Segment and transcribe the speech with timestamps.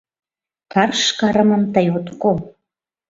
[0.73, 2.37] Карш карымым тый от кол.